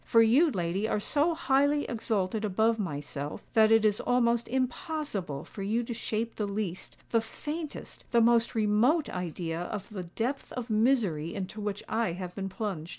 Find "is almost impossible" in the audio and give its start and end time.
3.85-5.43